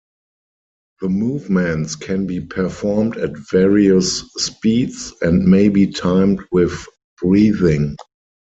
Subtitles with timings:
[1.01, 6.87] The movements can be performed at various speeds and may be timed with
[7.21, 7.95] breathing.